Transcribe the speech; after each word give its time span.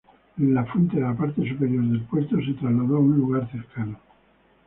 La 0.39 0.65
fuente 0.65 0.95
de 0.95 1.01
la 1.03 1.13
parte 1.15 1.47
superior 1.47 1.83
del 1.83 2.01
puerto 2.05 2.35
se 2.43 2.53
trasladó 2.53 2.95
a 2.97 3.01
un 3.01 3.17
lugar 3.17 3.47
cercano. 3.51 3.99